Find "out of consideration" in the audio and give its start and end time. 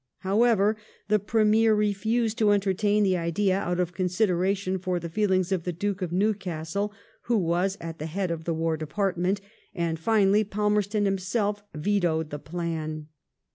3.59-4.79